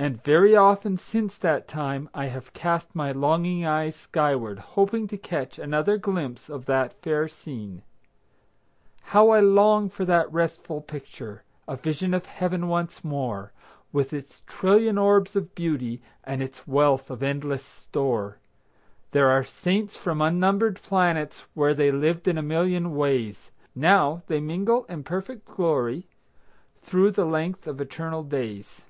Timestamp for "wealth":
16.64-17.10